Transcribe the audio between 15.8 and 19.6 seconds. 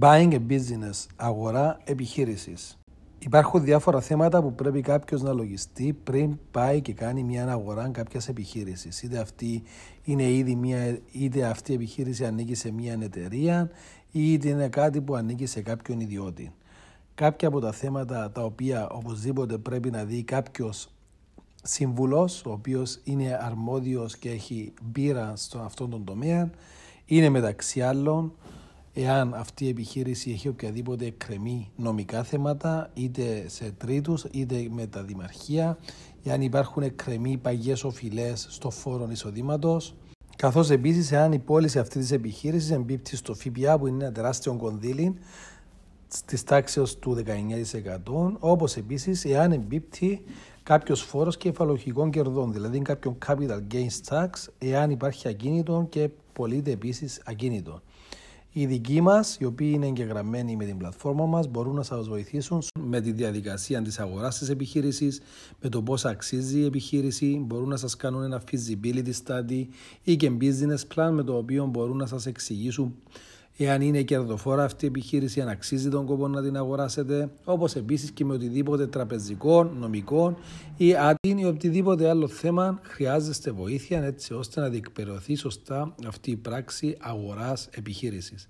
ιδιώτη. Κάποια από τα θέματα τα οποία οπωσδήποτε